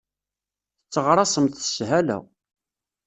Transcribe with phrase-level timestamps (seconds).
[0.83, 2.17] Tetteɣraṣemt s shala.